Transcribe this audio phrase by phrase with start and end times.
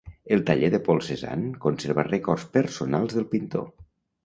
[0.35, 3.71] El taller de Paul Cézanne conserva records personals del pintor.